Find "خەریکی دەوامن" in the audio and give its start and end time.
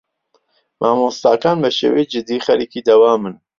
2.45-3.35